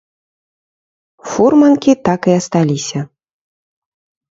[1.33, 2.99] Фурманкі так і асталіся.